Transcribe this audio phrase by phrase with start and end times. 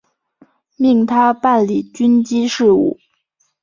[0.77, 2.97] 命他办理军机事务。